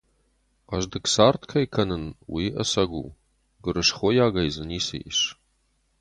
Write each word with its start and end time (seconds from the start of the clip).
Хъӕздыг 0.69 1.05
цард 1.13 1.41
кӕй 1.51 1.65
кӕнын, 1.73 2.03
уый 2.31 2.47
ӕцӕг 2.61 2.91
у, 3.01 3.03
гуырысхойагӕй 3.63 4.47
дзы 4.51 4.63
ницы 4.69 4.97
ис. 5.11 5.19